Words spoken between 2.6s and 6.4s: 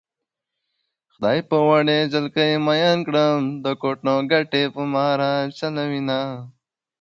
مئين کړم د کوټنو ګټې په ما راچلوينه